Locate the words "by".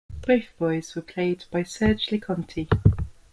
1.51-1.61